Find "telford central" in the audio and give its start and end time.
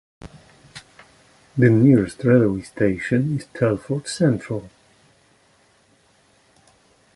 3.53-4.67